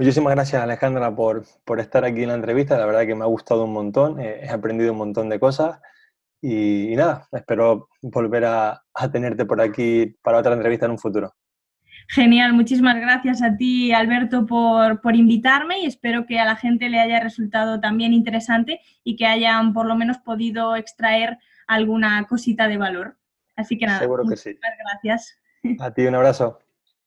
[0.00, 3.26] Muchísimas gracias Alejandra por, por, estar aquí en la entrevista, la verdad que me ha
[3.26, 5.78] gustado un montón, eh, he aprendido un montón de cosas
[6.40, 8.82] Y, nada, espero volver a,
[9.12, 11.34] tenerte por aquí para otra entrevista en un futuro.
[12.08, 16.88] Genial, muchísimas gracias a ti, Alberto, por, por, invitarme y espero que a la gente
[16.88, 21.36] le haya resultado también interesante y que hayan por lo menos podido extraer
[21.66, 23.18] alguna cosita de valor.
[23.54, 24.58] Así que nada, Seguro que sí.
[24.82, 25.36] gracias.
[25.78, 26.58] A ti un abrazo.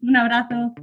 [0.05, 0.73] Un abrazo.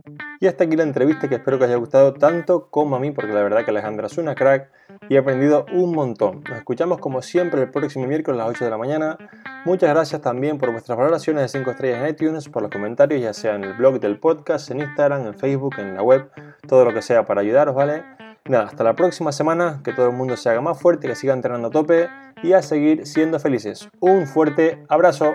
[0.40, 3.10] Y hasta aquí la entrevista que espero que os haya gustado tanto como a mí,
[3.10, 4.70] porque la verdad que Alejandra es una crack
[5.10, 6.42] y he aprendido un montón.
[6.48, 9.18] Nos escuchamos como siempre el próximo miércoles a las 8 de la mañana.
[9.66, 13.34] Muchas gracias también por vuestras valoraciones de 5 estrellas en iTunes, por los comentarios, ya
[13.34, 16.30] sea en el blog del podcast, en Instagram, en Facebook, en la web,
[16.66, 18.02] todo lo que sea para ayudaros, ¿vale?
[18.46, 21.34] Nada, hasta la próxima semana, que todo el mundo se haga más fuerte, que siga
[21.34, 22.08] entrenando a tope
[22.42, 23.90] y a seguir siendo felices.
[24.00, 25.34] Un fuerte abrazo.